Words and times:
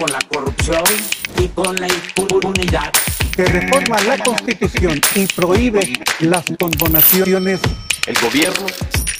con 0.00 0.10
la 0.10 0.18
corrupción 0.20 0.82
y 1.38 1.48
con 1.48 1.76
la 1.76 1.86
impunidad. 1.86 2.90
Que 3.36 3.44
reforma 3.44 4.00
la 4.00 4.16
Constitución 4.18 4.98
y 5.14 5.26
prohíbe 5.26 5.92
las 6.20 6.44
condonaciones. 6.58 7.60
El 8.06 8.18
gobierno 8.18 8.66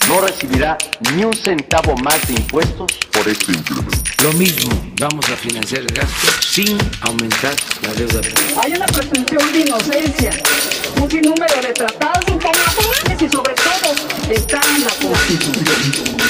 no 0.07 0.21
recibirá 0.21 0.77
ni 1.13 1.23
un 1.23 1.33
centavo 1.33 1.95
más 1.97 2.27
de 2.27 2.33
impuestos 2.33 2.91
por 3.11 3.27
este 3.27 3.51
incremento. 3.51 3.97
Lo 4.23 4.33
mismo, 4.33 4.71
vamos 4.99 5.29
a 5.29 5.35
financiar 5.35 5.81
el 5.81 5.87
gasto 5.87 6.27
sin 6.41 6.77
aumentar 7.01 7.53
la 7.83 7.93
deuda. 7.93 8.21
Hay 8.63 8.73
una 8.73 8.87
presunción 8.87 9.53
de 9.53 9.59
inocencia, 9.59 10.31
un 10.99 11.11
sinnúmero 11.11 11.61
de 11.61 11.73
tratados 11.73 12.25
internacionales 12.27 13.21
y 13.21 13.29
sobre 13.29 13.53
todo 13.53 14.33
está 14.33 14.59
en 14.75 14.83
la 14.83 14.91
Constitución. 14.99 16.20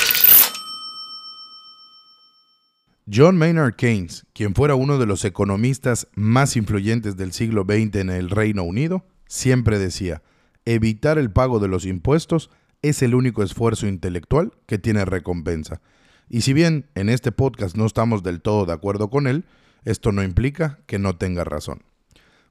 John 3.13 3.37
Maynard 3.37 3.75
Keynes, 3.75 4.25
quien 4.31 4.55
fuera 4.55 4.75
uno 4.75 4.97
de 4.97 5.05
los 5.05 5.25
economistas 5.25 6.07
más 6.15 6.55
influyentes 6.55 7.17
del 7.17 7.33
siglo 7.33 7.65
XX 7.67 7.95
en 7.95 8.09
el 8.09 8.29
Reino 8.29 8.63
Unido, 8.63 9.03
siempre 9.27 9.79
decía, 9.79 10.21
evitar 10.63 11.17
el 11.17 11.29
pago 11.29 11.59
de 11.59 11.67
los 11.67 11.85
impuestos 11.85 12.49
es 12.81 13.01
el 13.01 13.13
único 13.13 13.43
esfuerzo 13.43 13.85
intelectual 13.85 14.53
que 14.65 14.77
tiene 14.77 15.03
recompensa. 15.03 15.81
Y 16.29 16.41
si 16.41 16.53
bien 16.53 16.85
en 16.95 17.09
este 17.09 17.33
podcast 17.33 17.75
no 17.75 17.85
estamos 17.85 18.23
del 18.23 18.39
todo 18.39 18.65
de 18.65 18.71
acuerdo 18.71 19.09
con 19.09 19.27
él, 19.27 19.43
esto 19.83 20.13
no 20.13 20.23
implica 20.23 20.79
que 20.85 20.97
no 20.97 21.17
tenga 21.17 21.43
razón. 21.43 21.83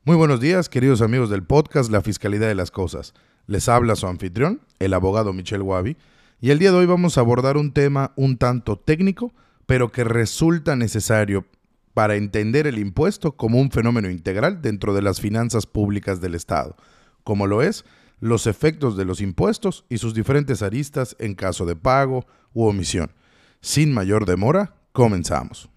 Muy 0.04 0.16
buenos 0.16 0.40
días, 0.40 0.68
queridos 0.68 1.00
amigos 1.00 1.30
del 1.30 1.42
podcast 1.42 1.90
La 1.90 2.02
Fiscalidad 2.02 2.48
de 2.48 2.54
las 2.54 2.70
Cosas. 2.70 3.14
Les 3.46 3.66
habla 3.70 3.96
su 3.96 4.06
anfitrión, 4.06 4.60
el 4.78 4.92
abogado 4.92 5.32
Michel 5.32 5.62
Wabi, 5.62 5.96
y 6.38 6.50
el 6.50 6.58
día 6.58 6.70
de 6.70 6.76
hoy 6.76 6.86
vamos 6.86 7.16
a 7.16 7.22
abordar 7.22 7.56
un 7.56 7.72
tema 7.72 8.12
un 8.16 8.36
tanto 8.36 8.78
técnico, 8.78 9.32
pero 9.70 9.92
que 9.92 10.02
resulta 10.02 10.74
necesario 10.74 11.46
para 11.94 12.16
entender 12.16 12.66
el 12.66 12.76
impuesto 12.76 13.36
como 13.36 13.60
un 13.60 13.70
fenómeno 13.70 14.10
integral 14.10 14.62
dentro 14.62 14.94
de 14.94 15.00
las 15.00 15.20
finanzas 15.20 15.64
públicas 15.64 16.20
del 16.20 16.34
Estado, 16.34 16.74
como 17.22 17.46
lo 17.46 17.62
es 17.62 17.84
los 18.18 18.48
efectos 18.48 18.96
de 18.96 19.04
los 19.04 19.20
impuestos 19.20 19.84
y 19.88 19.98
sus 19.98 20.12
diferentes 20.12 20.62
aristas 20.62 21.14
en 21.20 21.36
caso 21.36 21.66
de 21.66 21.76
pago 21.76 22.26
u 22.52 22.64
omisión. 22.64 23.12
Sin 23.60 23.92
mayor 23.92 24.26
demora, 24.26 24.74
comenzamos. 24.90 25.70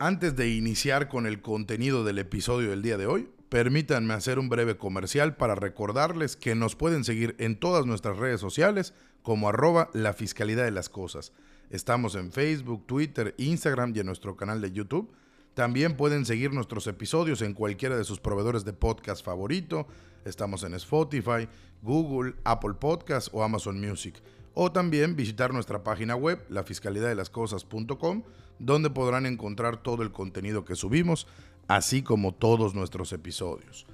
Antes 0.00 0.36
de 0.36 0.48
iniciar 0.48 1.08
con 1.08 1.26
el 1.26 1.42
contenido 1.42 2.04
del 2.04 2.18
episodio 2.18 2.70
del 2.70 2.82
día 2.82 2.96
de 2.96 3.06
hoy, 3.06 3.28
permítanme 3.48 4.14
hacer 4.14 4.38
un 4.38 4.48
breve 4.48 4.76
comercial 4.76 5.34
para 5.34 5.56
recordarles 5.56 6.36
que 6.36 6.54
nos 6.54 6.76
pueden 6.76 7.02
seguir 7.02 7.34
en 7.40 7.58
todas 7.58 7.84
nuestras 7.84 8.16
redes 8.16 8.40
sociales 8.40 8.94
como 9.22 9.48
arroba 9.48 9.90
la 9.94 10.12
fiscalidad 10.12 10.64
de 10.64 10.70
las 10.70 10.88
cosas. 10.88 11.32
Estamos 11.70 12.14
en 12.14 12.30
Facebook, 12.30 12.86
Twitter, 12.86 13.34
Instagram 13.38 13.92
y 13.92 13.98
en 13.98 14.06
nuestro 14.06 14.36
canal 14.36 14.60
de 14.60 14.70
YouTube. 14.70 15.10
También 15.54 15.96
pueden 15.96 16.24
seguir 16.24 16.52
nuestros 16.52 16.86
episodios 16.86 17.42
en 17.42 17.52
cualquiera 17.52 17.96
de 17.96 18.04
sus 18.04 18.20
proveedores 18.20 18.64
de 18.64 18.74
podcast 18.74 19.24
favorito. 19.24 19.88
Estamos 20.24 20.62
en 20.62 20.74
Spotify, 20.74 21.48
Google, 21.82 22.36
Apple 22.44 22.74
Podcasts 22.74 23.30
o 23.32 23.42
Amazon 23.42 23.80
Music. 23.80 24.14
O 24.60 24.72
también 24.72 25.14
visitar 25.14 25.54
nuestra 25.54 25.84
página 25.84 26.16
web, 26.16 26.44
lafiscalidadelascosas.com, 26.48 28.24
donde 28.58 28.90
podrán 28.90 29.24
encontrar 29.24 29.84
todo 29.84 30.02
el 30.02 30.10
contenido 30.10 30.64
que 30.64 30.74
subimos, 30.74 31.28
así 31.68 32.02
como 32.02 32.34
todos 32.34 32.74
nuestros 32.74 33.12
episodios. 33.12 33.86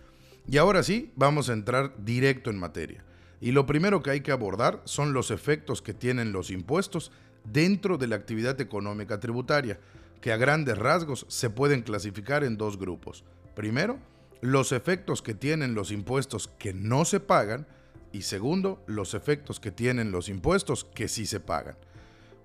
Y 0.48 0.56
ahora 0.56 0.82
sí, 0.82 1.12
vamos 1.16 1.50
a 1.50 1.52
entrar 1.52 1.92
directo 2.02 2.48
en 2.48 2.58
materia. 2.58 3.04
Y 3.42 3.52
lo 3.52 3.66
primero 3.66 4.02
que 4.02 4.12
hay 4.12 4.22
que 4.22 4.32
abordar 4.32 4.80
son 4.86 5.12
los 5.12 5.30
efectos 5.30 5.82
que 5.82 5.92
tienen 5.92 6.32
los 6.32 6.50
impuestos 6.50 7.12
dentro 7.44 7.98
de 7.98 8.06
la 8.06 8.16
actividad 8.16 8.58
económica 8.58 9.20
tributaria 9.20 9.78
que 10.22 10.32
a 10.32 10.38
grandes 10.38 10.78
rasgos 10.78 11.26
se 11.28 11.50
pueden 11.50 11.82
clasificar 11.82 12.42
en 12.42 12.56
dos 12.56 12.78
grupos. 12.78 13.22
Primero, 13.54 13.98
los 14.40 14.72
efectos 14.72 15.20
que 15.20 15.34
tienen 15.34 15.74
los 15.74 15.90
impuestos 15.90 16.48
que 16.48 16.72
no 16.72 17.04
se 17.04 17.20
pagan 17.20 17.66
y 18.14 18.22
segundo, 18.22 18.80
los 18.86 19.12
efectos 19.12 19.58
que 19.58 19.72
tienen 19.72 20.12
los 20.12 20.28
impuestos 20.28 20.84
que 20.84 21.08
sí 21.08 21.26
se 21.26 21.40
pagan. 21.40 21.76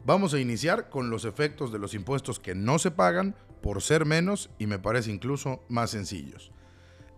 Vamos 0.04 0.34
a 0.34 0.40
iniciar 0.40 0.90
con 0.90 1.12
los 1.12 1.26
efectos 1.26 1.72
de 1.72 1.78
los 1.78 1.94
impuestos 1.94 2.40
que 2.40 2.56
no 2.56 2.80
se 2.80 2.90
pagan 2.90 3.36
por 3.62 3.84
ser 3.84 4.04
menos 4.04 4.50
y 4.58 4.66
me 4.66 4.80
parece 4.80 5.12
incluso 5.12 5.64
más 5.70 5.92
sencillos. 5.92 6.52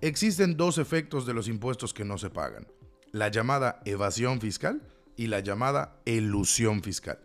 Existen 0.02 0.58
dos 0.58 0.80
efectos 0.80 1.26
de 1.26 1.34
los 1.34 1.48
impuestos 1.48 1.94
que 1.94 2.04
no 2.04 2.18
se 2.18 2.30
pagan, 2.30 2.68
la 3.14 3.30
llamada 3.30 3.82
evasión 3.86 4.42
fiscal 4.42 4.82
y 5.16 5.28
la 5.28 5.40
llamada 5.40 6.02
elusión 6.04 6.84
fiscal. 6.84 7.20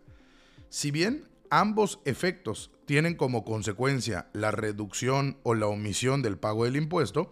Si 0.69 0.91
bien 0.91 1.27
ambos 1.49 1.99
efectos 2.05 2.71
tienen 2.85 3.15
como 3.15 3.43
consecuencia 3.43 4.29
la 4.31 4.51
reducción 4.51 5.39
o 5.43 5.55
la 5.55 5.67
omisión 5.67 6.21
del 6.21 6.37
pago 6.37 6.63
del 6.63 6.77
impuesto, 6.77 7.31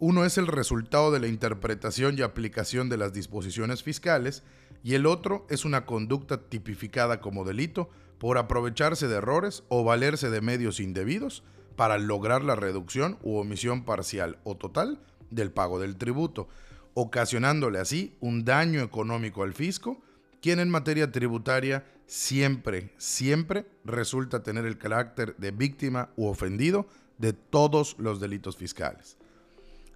uno 0.00 0.24
es 0.24 0.38
el 0.38 0.46
resultado 0.46 1.12
de 1.12 1.20
la 1.20 1.28
interpretación 1.28 2.18
y 2.18 2.22
aplicación 2.22 2.88
de 2.88 2.96
las 2.96 3.12
disposiciones 3.12 3.82
fiscales 3.82 4.42
y 4.82 4.94
el 4.94 5.04
otro 5.04 5.46
es 5.50 5.66
una 5.66 5.84
conducta 5.84 6.48
tipificada 6.48 7.20
como 7.20 7.44
delito 7.44 7.90
por 8.18 8.38
aprovecharse 8.38 9.08
de 9.08 9.16
errores 9.16 9.62
o 9.68 9.84
valerse 9.84 10.30
de 10.30 10.40
medios 10.40 10.80
indebidos 10.80 11.44
para 11.76 11.98
lograr 11.98 12.42
la 12.42 12.56
reducción 12.56 13.18
u 13.22 13.36
omisión 13.36 13.84
parcial 13.84 14.38
o 14.42 14.56
total 14.56 15.02
del 15.28 15.52
pago 15.52 15.78
del 15.78 15.96
tributo, 15.96 16.48
ocasionándole 16.94 17.78
así 17.78 18.16
un 18.20 18.46
daño 18.46 18.80
económico 18.80 19.42
al 19.42 19.52
fisco, 19.52 20.00
quien 20.40 20.60
en 20.60 20.70
materia 20.70 21.12
tributaria 21.12 21.84
siempre, 22.06 22.94
siempre 22.96 23.66
resulta 23.84 24.42
tener 24.42 24.64
el 24.64 24.78
carácter 24.78 25.36
de 25.36 25.50
víctima 25.50 26.08
u 26.16 26.26
ofendido 26.26 26.86
de 27.18 27.34
todos 27.34 27.96
los 27.98 28.18
delitos 28.18 28.56
fiscales. 28.56 29.19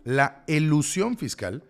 La 0.05 0.45
elusión 0.47 1.17
fiscal 1.17 1.63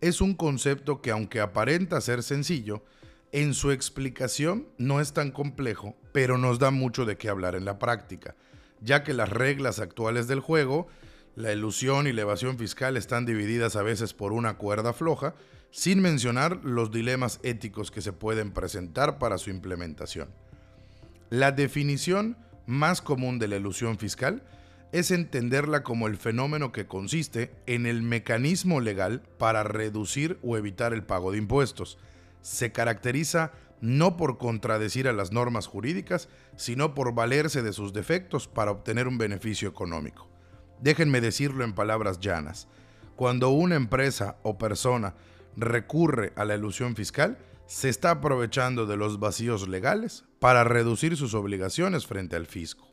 es 0.00 0.20
un 0.20 0.34
concepto 0.34 1.02
que 1.02 1.10
aunque 1.10 1.40
aparenta 1.40 2.00
ser 2.00 2.22
sencillo, 2.22 2.84
en 3.32 3.54
su 3.54 3.70
explicación 3.72 4.68
no 4.78 5.00
es 5.00 5.12
tan 5.12 5.32
complejo, 5.32 5.96
pero 6.12 6.38
nos 6.38 6.58
da 6.58 6.70
mucho 6.70 7.04
de 7.04 7.16
qué 7.16 7.28
hablar 7.28 7.54
en 7.56 7.64
la 7.64 7.78
práctica, 7.78 8.36
ya 8.80 9.02
que 9.02 9.14
las 9.14 9.30
reglas 9.30 9.80
actuales 9.80 10.28
del 10.28 10.40
juego, 10.40 10.86
la 11.34 11.50
elusión 11.50 12.06
y 12.06 12.12
la 12.12 12.22
evasión 12.22 12.58
fiscal 12.58 12.96
están 12.96 13.26
divididas 13.26 13.74
a 13.74 13.82
veces 13.82 14.12
por 14.12 14.32
una 14.32 14.58
cuerda 14.58 14.92
floja, 14.92 15.34
sin 15.70 16.02
mencionar 16.02 16.60
los 16.62 16.90
dilemas 16.90 17.40
éticos 17.42 17.90
que 17.90 18.02
se 18.02 18.12
pueden 18.12 18.52
presentar 18.52 19.18
para 19.18 19.38
su 19.38 19.50
implementación. 19.50 20.28
La 21.30 21.50
definición 21.50 22.36
más 22.66 23.00
común 23.00 23.38
de 23.38 23.48
la 23.48 23.56
ilusión 23.56 23.98
fiscal 23.98 24.42
es 24.92 25.10
entenderla 25.10 25.82
como 25.82 26.06
el 26.06 26.18
fenómeno 26.18 26.70
que 26.70 26.86
consiste 26.86 27.50
en 27.66 27.86
el 27.86 28.02
mecanismo 28.02 28.80
legal 28.80 29.22
para 29.38 29.62
reducir 29.62 30.38
o 30.42 30.56
evitar 30.56 30.92
el 30.92 31.02
pago 31.02 31.32
de 31.32 31.38
impuestos. 31.38 31.98
Se 32.42 32.72
caracteriza 32.72 33.52
no 33.80 34.16
por 34.16 34.38
contradecir 34.38 35.08
a 35.08 35.12
las 35.12 35.32
normas 35.32 35.66
jurídicas, 35.66 36.28
sino 36.56 36.94
por 36.94 37.14
valerse 37.14 37.62
de 37.62 37.72
sus 37.72 37.92
defectos 37.92 38.46
para 38.46 38.70
obtener 38.70 39.08
un 39.08 39.18
beneficio 39.18 39.68
económico. 39.68 40.28
Déjenme 40.80 41.20
decirlo 41.20 41.64
en 41.64 41.74
palabras 41.74 42.20
llanas. 42.20 42.68
Cuando 43.16 43.48
una 43.48 43.76
empresa 43.76 44.36
o 44.42 44.58
persona 44.58 45.14
recurre 45.56 46.32
a 46.36 46.44
la 46.44 46.54
ilusión 46.54 46.94
fiscal, 46.94 47.38
se 47.66 47.88
está 47.88 48.10
aprovechando 48.10 48.86
de 48.86 48.96
los 48.96 49.18
vacíos 49.18 49.68
legales 49.68 50.24
para 50.38 50.64
reducir 50.64 51.16
sus 51.16 51.34
obligaciones 51.34 52.06
frente 52.06 52.36
al 52.36 52.46
fisco. 52.46 52.91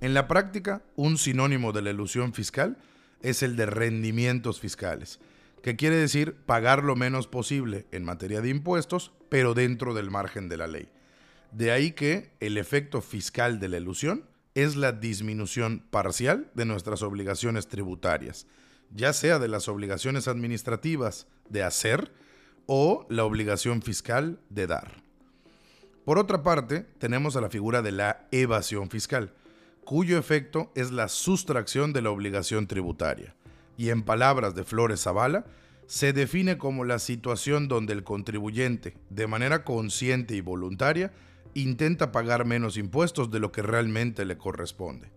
En 0.00 0.14
la 0.14 0.28
práctica, 0.28 0.82
un 0.96 1.18
sinónimo 1.18 1.72
de 1.72 1.82
la 1.82 1.90
ilusión 1.90 2.32
fiscal 2.32 2.78
es 3.22 3.42
el 3.42 3.56
de 3.56 3.66
rendimientos 3.66 4.58
fiscales, 4.58 5.20
que 5.62 5.76
quiere 5.76 5.96
decir 5.96 6.36
pagar 6.46 6.82
lo 6.84 6.96
menos 6.96 7.26
posible 7.26 7.86
en 7.92 8.04
materia 8.04 8.40
de 8.40 8.48
impuestos, 8.48 9.12
pero 9.28 9.52
dentro 9.52 9.92
del 9.92 10.10
margen 10.10 10.48
de 10.48 10.56
la 10.56 10.66
ley. 10.66 10.88
De 11.52 11.70
ahí 11.70 11.92
que 11.92 12.32
el 12.40 12.56
efecto 12.56 13.02
fiscal 13.02 13.60
de 13.60 13.68
la 13.68 13.76
ilusión 13.76 14.24
es 14.54 14.76
la 14.76 14.92
disminución 14.92 15.84
parcial 15.90 16.50
de 16.54 16.64
nuestras 16.64 17.02
obligaciones 17.02 17.68
tributarias, 17.68 18.46
ya 18.94 19.12
sea 19.12 19.38
de 19.38 19.48
las 19.48 19.68
obligaciones 19.68 20.28
administrativas 20.28 21.26
de 21.48 21.62
hacer 21.62 22.10
o 22.66 23.06
la 23.10 23.24
obligación 23.24 23.82
fiscal 23.82 24.40
de 24.48 24.66
dar. 24.66 25.02
Por 26.04 26.18
otra 26.18 26.42
parte, 26.42 26.86
tenemos 26.98 27.36
a 27.36 27.40
la 27.40 27.50
figura 27.50 27.82
de 27.82 27.92
la 27.92 28.26
evasión 28.30 28.88
fiscal, 28.88 29.34
cuyo 29.84 30.18
efecto 30.18 30.70
es 30.74 30.90
la 30.90 31.08
sustracción 31.08 31.92
de 31.92 32.02
la 32.02 32.10
obligación 32.10 32.66
tributaria. 32.66 33.34
Y 33.76 33.90
en 33.90 34.02
palabras 34.02 34.54
de 34.54 34.64
Flores 34.64 35.02
Zavala, 35.02 35.44
se 35.86 36.12
define 36.12 36.56
como 36.56 36.84
la 36.84 37.00
situación 37.00 37.66
donde 37.66 37.92
el 37.92 38.04
contribuyente, 38.04 38.96
de 39.08 39.26
manera 39.26 39.64
consciente 39.64 40.36
y 40.36 40.40
voluntaria, 40.40 41.12
intenta 41.54 42.12
pagar 42.12 42.44
menos 42.44 42.76
impuestos 42.76 43.30
de 43.30 43.40
lo 43.40 43.50
que 43.50 43.62
realmente 43.62 44.24
le 44.24 44.38
corresponde. 44.38 45.10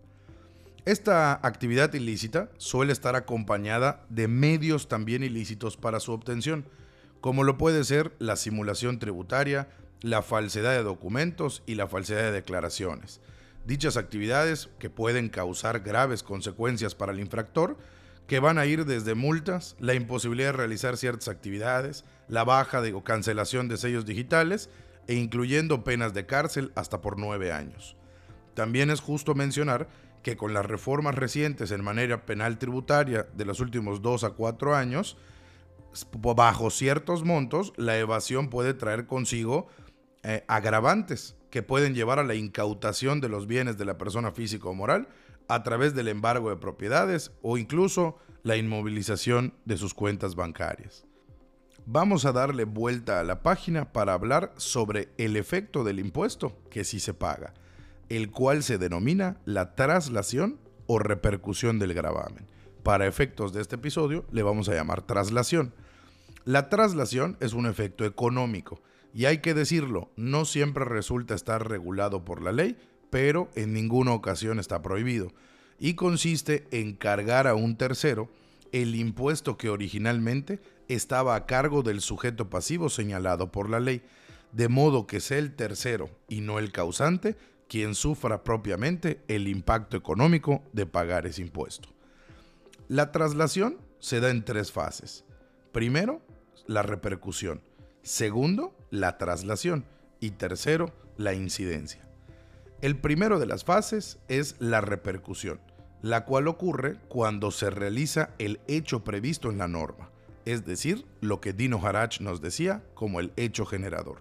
Esta 0.85 1.33
actividad 1.47 1.93
ilícita 1.93 2.49
suele 2.57 2.91
estar 2.91 3.15
acompañada 3.15 4.05
de 4.09 4.27
medios 4.27 4.87
también 4.87 5.23
ilícitos 5.23 5.77
para 5.77 5.99
su 5.99 6.11
obtención, 6.11 6.65
como 7.21 7.43
lo 7.43 7.57
puede 7.57 7.83
ser 7.83 8.13
la 8.19 8.35
simulación 8.35 8.99
tributaria, 8.99 9.69
la 10.01 10.21
falsedad 10.21 10.71
de 10.71 10.83
documentos 10.83 11.63
y 11.65 11.75
la 11.75 11.87
falsedad 11.87 12.23
de 12.23 12.31
declaraciones. 12.31 13.21
Dichas 13.65 13.95
actividades 13.95 14.69
que 14.77 14.89
pueden 14.89 15.29
causar 15.29 15.79
graves 15.79 16.21
consecuencias 16.21 16.95
para 16.95 17.13
el 17.13 17.19
infractor, 17.19 17.77
que 18.27 18.39
van 18.39 18.57
a 18.57 18.65
ir 18.65 18.85
desde 18.85 19.15
multas, 19.15 19.75
la 19.79 19.93
imposibilidad 19.93 20.49
de 20.49 20.57
realizar 20.57 20.97
ciertas 20.97 21.27
actividades, 21.29 22.03
la 22.27 22.43
baja 22.43 22.81
de, 22.81 22.93
o 22.93 23.03
cancelación 23.03 23.67
de 23.67 23.77
sellos 23.77 24.05
digitales 24.05 24.69
e 25.07 25.15
incluyendo 25.15 25.83
penas 25.83 26.13
de 26.13 26.25
cárcel 26.25 26.71
hasta 26.75 27.01
por 27.01 27.17
nueve 27.17 27.51
años. 27.51 27.95
También 28.53 28.89
es 28.89 29.01
justo 29.01 29.35
mencionar 29.35 29.87
que 30.23 30.37
con 30.37 30.53
las 30.53 30.65
reformas 30.65 31.15
recientes 31.15 31.71
en 31.71 31.83
manera 31.83 32.25
penal 32.25 32.57
tributaria 32.57 33.27
de 33.35 33.45
los 33.45 33.59
últimos 33.59 34.01
dos 34.01 34.23
a 34.23 34.31
cuatro 34.31 34.75
años, 34.75 35.17
bajo 36.11 36.69
ciertos 36.69 37.23
montos, 37.23 37.73
la 37.75 37.97
evasión 37.97 38.49
puede 38.49 38.73
traer 38.73 39.05
consigo 39.05 39.67
eh, 40.23 40.43
agravantes 40.47 41.35
que 41.49 41.63
pueden 41.63 41.93
llevar 41.93 42.17
a 42.17 42.23
la 42.23 42.35
incautación 42.35 43.21
de 43.21 43.29
los 43.29 43.45
bienes 43.45 43.77
de 43.77 43.85
la 43.85 43.97
persona 43.97 44.31
física 44.31 44.69
o 44.69 44.73
moral 44.73 45.07
a 45.47 45.63
través 45.63 45.93
del 45.93 46.07
embargo 46.07 46.49
de 46.49 46.55
propiedades 46.55 47.31
o 47.41 47.57
incluso 47.57 48.17
la 48.41 48.57
inmovilización 48.57 49.53
de 49.65 49.77
sus 49.77 49.93
cuentas 49.93 50.35
bancarias. 50.35 51.05
Vamos 51.85 52.25
a 52.25 52.31
darle 52.31 52.63
vuelta 52.63 53.19
a 53.19 53.23
la 53.23 53.43
página 53.43 53.91
para 53.91 54.13
hablar 54.13 54.53
sobre 54.55 55.09
el 55.17 55.35
efecto 55.35 55.83
del 55.83 55.99
impuesto 55.99 56.57
que 56.69 56.85
sí 56.85 56.99
se 56.99 57.13
paga, 57.13 57.53
el 58.07 58.31
cual 58.31 58.63
se 58.63 58.77
denomina 58.77 59.37
la 59.43 59.75
traslación 59.75 60.59
o 60.87 60.99
repercusión 60.99 61.79
del 61.79 61.93
gravamen. 61.93 62.47
Para 62.83 63.07
efectos 63.07 63.53
de 63.53 63.61
este 63.61 63.75
episodio 63.75 64.25
le 64.31 64.43
vamos 64.43 64.69
a 64.69 64.73
llamar 64.73 65.01
traslación. 65.01 65.73
La 66.45 66.69
traslación 66.69 67.37
es 67.41 67.53
un 67.53 67.65
efecto 67.65 68.05
económico 68.05 68.81
y 69.13 69.25
hay 69.25 69.39
que 69.39 69.53
decirlo, 69.53 70.09
no 70.15 70.45
siempre 70.45 70.85
resulta 70.85 71.35
estar 71.35 71.67
regulado 71.69 72.25
por 72.25 72.41
la 72.41 72.51
ley, 72.51 72.77
pero 73.09 73.49
en 73.55 73.73
ninguna 73.73 74.13
ocasión 74.13 74.59
está 74.59 74.81
prohibido 74.81 75.31
y 75.79 75.93
consiste 75.95 76.65
en 76.71 76.95
cargar 76.95 77.47
a 77.47 77.55
un 77.55 77.77
tercero 77.77 78.29
el 78.71 78.95
impuesto 78.95 79.57
que 79.57 79.69
originalmente 79.69 80.59
estaba 80.87 81.35
a 81.35 81.45
cargo 81.45 81.83
del 81.83 82.01
sujeto 82.01 82.49
pasivo 82.49 82.89
señalado 82.89 83.51
por 83.51 83.69
la 83.69 83.79
ley, 83.79 84.01
de 84.51 84.67
modo 84.67 85.07
que 85.07 85.19
sea 85.19 85.37
el 85.37 85.55
tercero 85.55 86.09
y 86.27 86.41
no 86.41 86.57
el 86.57 86.71
causante 86.71 87.35
quien 87.67 87.95
sufra 87.95 88.43
propiamente 88.43 89.23
el 89.27 89.47
impacto 89.47 89.97
económico 89.97 90.63
de 90.73 90.85
pagar 90.85 91.25
ese 91.25 91.41
impuesto. 91.41 91.89
La 92.87 93.11
traslación 93.11 93.77
se 93.99 94.19
da 94.19 94.29
en 94.29 94.43
tres 94.43 94.71
fases. 94.71 95.23
Primero, 95.71 96.21
la 96.67 96.81
repercusión. 96.81 97.61
Segundo, 98.03 98.75
la 98.91 99.17
traslación. 99.17 99.85
Y 100.19 100.31
tercero, 100.31 100.93
la 101.17 101.33
incidencia. 101.33 102.07
El 102.81 102.97
primero 102.97 103.39
de 103.39 103.47
las 103.47 103.63
fases 103.63 104.19
es 104.27 104.55
la 104.59 104.79
repercusión 104.81 105.59
la 106.03 106.25
cual 106.25 106.49
ocurre 106.49 106.97
cuando 107.07 107.49
se 107.49 107.69
realiza 107.69 108.31
el 108.37 108.59
hecho 108.67 109.05
previsto 109.05 109.49
en 109.49 109.57
la 109.57 109.69
norma, 109.69 110.09
es 110.45 110.65
decir, 110.65 111.05
lo 111.21 111.39
que 111.39 111.53
Dino 111.53 111.79
Harach 111.83 112.19
nos 112.19 112.41
decía 112.41 112.83
como 112.93 113.21
el 113.21 113.31
hecho 113.37 113.65
generador. 113.65 114.19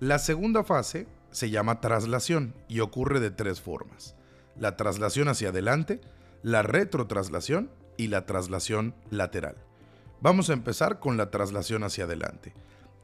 La 0.00 0.18
segunda 0.18 0.64
fase 0.64 1.06
se 1.30 1.50
llama 1.50 1.82
traslación 1.82 2.54
y 2.66 2.80
ocurre 2.80 3.20
de 3.20 3.30
tres 3.30 3.60
formas. 3.60 4.16
La 4.58 4.78
traslación 4.78 5.28
hacia 5.28 5.50
adelante, 5.50 6.00
la 6.42 6.62
retrotraslación 6.62 7.70
y 7.98 8.06
la 8.06 8.24
traslación 8.24 8.94
lateral. 9.10 9.56
Vamos 10.20 10.50
a 10.50 10.52
empezar 10.52 11.00
con 11.00 11.16
la 11.16 11.30
traslación 11.30 11.82
hacia 11.84 12.04
adelante, 12.04 12.52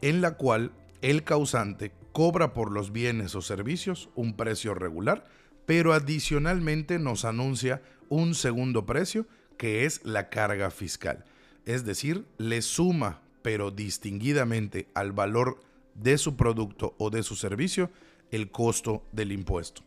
en 0.03 0.21
la 0.21 0.37
cual 0.37 0.73
el 1.03 1.25
causante 1.25 1.93
cobra 2.13 2.53
por 2.53 2.73
los 2.73 2.93
bienes 2.93 3.35
o 3.35 3.43
servicios 3.43 4.11
un 4.15 4.37
precio 4.37 4.75
regular 4.75 5.25
pero 5.67 5.93
adicionalmente 5.93 6.99
nos 6.99 7.25
anuncia 7.25 7.83
un 8.09 8.35
segundo 8.35 8.87
precio 8.87 9.27
que 9.59 9.85
es 9.85 10.01
la 10.05 10.31
carga 10.31 10.71
fiscal. 10.71 11.25
Es 11.67 11.85
decir, 11.85 12.25
le 12.39 12.63
suma, 12.63 13.21
pero 13.43 13.73
distinguidamente 13.73 14.89
al 14.95 15.13
valor 15.13 15.61
de 15.95 16.19
su 16.19 16.37
producto 16.37 16.95
o 16.99 17.11
de 17.11 17.23
su 17.23 17.35
servicio, 17.35 17.91
el 18.31 18.51
costo 18.51 19.05
del 19.13 19.33
impuesto. 19.33 19.83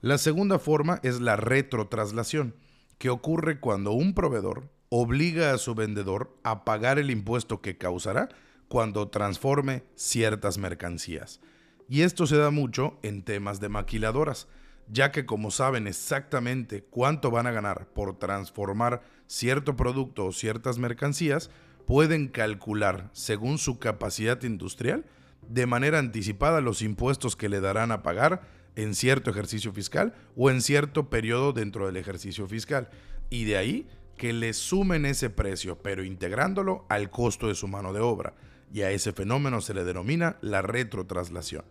La 0.00 0.18
segunda 0.18 0.58
forma 0.58 0.98
es 1.04 1.20
la 1.20 1.36
retrotraslación, 1.36 2.56
que 2.98 3.10
ocurre 3.10 3.60
cuando 3.60 3.92
un 3.92 4.14
proveedor 4.14 4.68
obliga 4.94 5.54
a 5.54 5.58
su 5.58 5.74
vendedor 5.74 6.36
a 6.42 6.66
pagar 6.66 6.98
el 6.98 7.10
impuesto 7.10 7.62
que 7.62 7.78
causará 7.78 8.28
cuando 8.68 9.08
transforme 9.08 9.84
ciertas 9.94 10.58
mercancías. 10.58 11.40
Y 11.88 12.02
esto 12.02 12.26
se 12.26 12.36
da 12.36 12.50
mucho 12.50 12.98
en 13.02 13.22
temas 13.22 13.58
de 13.58 13.70
maquiladoras, 13.70 14.48
ya 14.88 15.10
que 15.10 15.24
como 15.24 15.50
saben 15.50 15.86
exactamente 15.86 16.82
cuánto 16.82 17.30
van 17.30 17.46
a 17.46 17.52
ganar 17.52 17.86
por 17.94 18.18
transformar 18.18 19.00
cierto 19.26 19.76
producto 19.76 20.26
o 20.26 20.32
ciertas 20.32 20.76
mercancías, 20.76 21.48
pueden 21.86 22.28
calcular, 22.28 23.08
según 23.14 23.56
su 23.56 23.78
capacidad 23.78 24.42
industrial, 24.42 25.06
de 25.48 25.64
manera 25.64 26.00
anticipada 26.00 26.60
los 26.60 26.82
impuestos 26.82 27.34
que 27.34 27.48
le 27.48 27.62
darán 27.62 27.92
a 27.92 28.02
pagar 28.02 28.42
en 28.76 28.94
cierto 28.94 29.30
ejercicio 29.30 29.72
fiscal 29.72 30.12
o 30.36 30.50
en 30.50 30.60
cierto 30.60 31.08
periodo 31.08 31.54
dentro 31.54 31.86
del 31.86 31.96
ejercicio 31.96 32.46
fiscal. 32.46 32.90
Y 33.30 33.44
de 33.44 33.56
ahí 33.56 33.88
que 34.22 34.32
le 34.32 34.52
sumen 34.52 35.04
ese 35.04 35.30
precio, 35.30 35.82
pero 35.82 36.04
integrándolo 36.04 36.86
al 36.88 37.10
costo 37.10 37.48
de 37.48 37.56
su 37.56 37.66
mano 37.66 37.92
de 37.92 37.98
obra. 37.98 38.34
Y 38.72 38.82
a 38.82 38.92
ese 38.92 39.12
fenómeno 39.12 39.60
se 39.60 39.74
le 39.74 39.82
denomina 39.82 40.36
la 40.42 40.62
retrotraslación. 40.62 41.64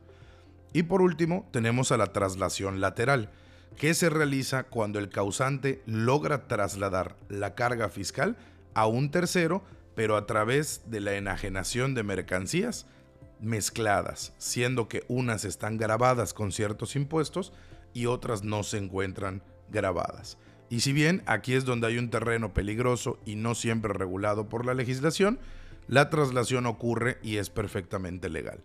Y 0.73 0.83
por 0.83 1.01
último, 1.01 1.47
tenemos 1.53 1.93
a 1.93 1.97
la 1.97 2.07
traslación 2.07 2.81
lateral, 2.81 3.29
que 3.77 3.93
se 3.93 4.09
realiza 4.09 4.63
cuando 4.63 4.99
el 4.99 5.07
causante 5.07 5.81
logra 5.85 6.49
trasladar 6.49 7.15
la 7.29 7.55
carga 7.55 7.87
fiscal 7.87 8.35
a 8.73 8.85
un 8.85 9.11
tercero, 9.11 9.63
pero 9.95 10.17
a 10.17 10.25
través 10.25 10.81
de 10.87 10.99
la 10.99 11.13
enajenación 11.13 11.95
de 11.95 12.03
mercancías 12.03 12.85
mezcladas, 13.39 14.33
siendo 14.37 14.89
que 14.89 15.05
unas 15.07 15.45
están 15.45 15.77
grabadas 15.77 16.33
con 16.33 16.51
ciertos 16.51 16.97
impuestos 16.97 17.53
y 17.93 18.07
otras 18.07 18.43
no 18.43 18.63
se 18.63 18.77
encuentran 18.77 19.41
grabadas. 19.69 20.37
Y 20.71 20.79
si 20.79 20.93
bien 20.93 21.21
aquí 21.25 21.53
es 21.53 21.65
donde 21.65 21.87
hay 21.87 21.97
un 21.97 22.09
terreno 22.09 22.53
peligroso 22.53 23.19
y 23.25 23.35
no 23.35 23.55
siempre 23.55 23.91
regulado 23.91 24.47
por 24.47 24.65
la 24.65 24.73
legislación, 24.73 25.37
la 25.89 26.09
traslación 26.09 26.65
ocurre 26.65 27.17
y 27.21 27.37
es 27.37 27.49
perfectamente 27.49 28.29
legal. 28.29 28.63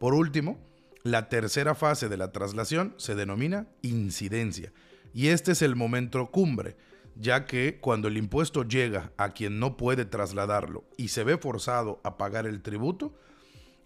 Por 0.00 0.14
último, 0.14 0.58
la 1.04 1.28
tercera 1.28 1.76
fase 1.76 2.08
de 2.08 2.16
la 2.16 2.32
traslación 2.32 2.92
se 2.96 3.14
denomina 3.14 3.68
incidencia 3.82 4.72
y 5.14 5.28
este 5.28 5.52
es 5.52 5.62
el 5.62 5.76
momento 5.76 6.28
cumbre, 6.32 6.76
ya 7.14 7.44
que 7.44 7.78
cuando 7.80 8.08
el 8.08 8.16
impuesto 8.16 8.64
llega 8.64 9.12
a 9.16 9.30
quien 9.30 9.60
no 9.60 9.76
puede 9.76 10.04
trasladarlo 10.04 10.82
y 10.96 11.08
se 11.08 11.22
ve 11.22 11.38
forzado 11.38 12.00
a 12.02 12.16
pagar 12.16 12.48
el 12.48 12.62
tributo, 12.62 13.14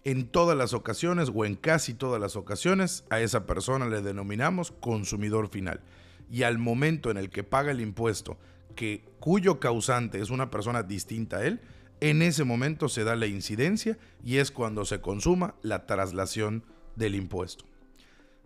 en 0.03 0.25
todas 0.25 0.57
las 0.57 0.73
ocasiones 0.73 1.29
o 1.35 1.45
en 1.45 1.53
casi 1.55 1.93
todas 1.93 2.19
las 2.19 2.35
ocasiones 2.35 3.03
a 3.11 3.19
esa 3.19 3.45
persona 3.45 3.85
le 3.85 4.01
denominamos 4.01 4.71
consumidor 4.71 5.49
final. 5.49 5.81
Y 6.29 6.43
al 6.43 6.57
momento 6.57 7.11
en 7.11 7.17
el 7.17 7.29
que 7.29 7.43
paga 7.43 7.71
el 7.71 7.81
impuesto, 7.81 8.37
que 8.75 9.03
cuyo 9.19 9.59
causante 9.59 10.21
es 10.21 10.29
una 10.29 10.49
persona 10.49 10.83
distinta 10.83 11.37
a 11.37 11.45
él, 11.45 11.59
en 12.01 12.21
ese 12.21 12.43
momento 12.43 12.87
se 12.87 13.03
da 13.03 13.15
la 13.15 13.27
incidencia 13.27 13.97
y 14.23 14.37
es 14.37 14.51
cuando 14.51 14.85
se 14.85 15.01
consuma 15.01 15.55
la 15.61 15.85
traslación 15.85 16.63
del 16.95 17.15
impuesto. 17.15 17.65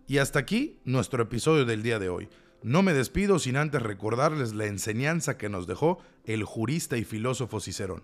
Y 0.06 0.18
hasta 0.18 0.38
aquí 0.38 0.78
nuestro 0.84 1.22
episodio 1.22 1.64
del 1.64 1.82
día 1.82 1.98
de 1.98 2.08
hoy. 2.08 2.28
No 2.62 2.82
me 2.82 2.94
despido 2.94 3.38
sin 3.38 3.56
antes 3.56 3.82
recordarles 3.82 4.54
la 4.54 4.64
enseñanza 4.64 5.36
que 5.36 5.50
nos 5.50 5.66
dejó 5.66 5.98
el 6.24 6.44
jurista 6.44 6.96
y 6.96 7.04
filósofo 7.04 7.60
Cicerón. 7.60 8.02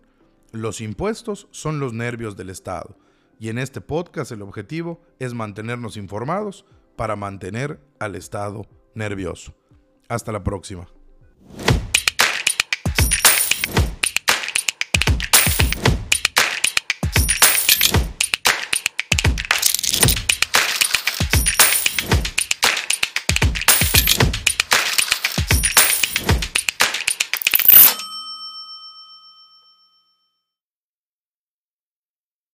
Los 0.52 0.82
impuestos 0.82 1.48
son 1.50 1.80
los 1.80 1.94
nervios 1.94 2.36
del 2.36 2.50
Estado, 2.50 2.98
y 3.38 3.48
en 3.48 3.58
este 3.58 3.80
podcast 3.80 4.32
el 4.32 4.42
objetivo 4.42 5.00
es 5.18 5.32
mantenernos 5.32 5.96
informados 5.96 6.66
para 6.96 7.16
mantener 7.16 7.80
al 7.98 8.16
Estado 8.16 8.66
nervioso. 8.94 9.54
Hasta 10.10 10.32
la 10.32 10.42
próxima. 10.42 10.88